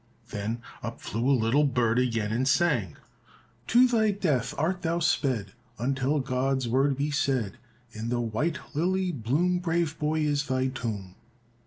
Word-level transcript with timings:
Then 0.31 0.63
up 0.81 0.99
flew 0.99 1.29
a 1.29 1.37
little 1.37 1.63
bird 1.63 1.99
again 1.99 2.31
and 2.31 2.47
sang, 2.47 2.95
"To 3.67 3.87
thy 3.87 4.09
death 4.09 4.51
art 4.57 4.81
thou 4.81 4.97
sped, 4.97 5.51
Until 5.77 6.19
God's 6.19 6.67
word 6.67 6.97
be 6.97 7.11
said. 7.11 7.59
In 7.91 8.09
the 8.09 8.19
white 8.19 8.57
lily 8.73 9.11
bloom, 9.11 9.59
Brave 9.59 9.99
boy, 9.99 10.21
is 10.21 10.47
thy 10.47 10.69
tomb." 10.69 11.13